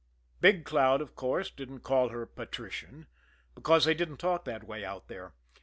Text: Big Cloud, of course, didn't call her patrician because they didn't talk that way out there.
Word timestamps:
Big 0.39 0.65
Cloud, 0.65 0.99
of 0.99 1.15
course, 1.15 1.51
didn't 1.51 1.81
call 1.81 2.09
her 2.09 2.25
patrician 2.25 3.05
because 3.53 3.85
they 3.85 3.93
didn't 3.93 4.17
talk 4.17 4.45
that 4.45 4.63
way 4.63 4.83
out 4.83 5.07
there. 5.09 5.35